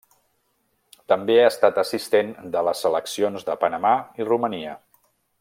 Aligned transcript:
També 1.11 1.35
ha 1.41 1.49
estat 1.49 1.77
assistent 1.81 2.33
de 2.57 2.65
les 2.69 2.81
seleccions 2.87 3.47
de 3.51 3.59
Panamà 3.67 3.93
i 4.23 4.29
Romania. 4.33 4.75